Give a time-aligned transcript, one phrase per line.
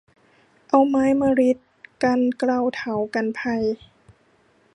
[0.69, 1.57] เอาไม้มะริด
[2.03, 3.63] กันเกลาเถากันภัย